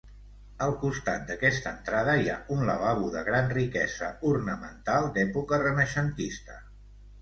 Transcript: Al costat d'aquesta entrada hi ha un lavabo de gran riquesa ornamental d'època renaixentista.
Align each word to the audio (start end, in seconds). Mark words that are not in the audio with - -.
Al 0.67 0.71
costat 0.83 1.27
d'aquesta 1.27 1.73
entrada 1.73 2.17
hi 2.23 2.33
ha 2.33 2.39
un 2.57 2.65
lavabo 2.71 3.13
de 3.19 3.23
gran 3.31 3.55
riquesa 3.61 4.13
ornamental 4.35 5.11
d'època 5.21 5.65
renaixentista. 5.71 6.63